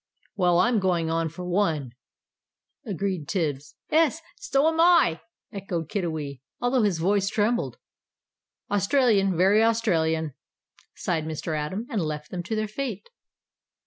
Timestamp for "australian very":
8.71-9.61